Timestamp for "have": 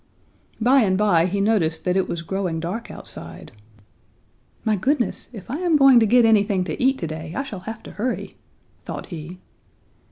7.69-7.83